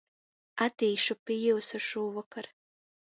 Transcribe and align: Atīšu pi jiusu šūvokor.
Atīšu 0.65 1.17
pi 1.29 1.37
jiusu 1.43 1.81
šūvokor. 1.89 2.49